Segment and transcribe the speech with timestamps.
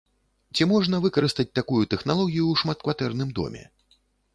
[0.55, 3.63] Ці можна выкарыстаць такую тэхналогію ў шматкватэрным доме?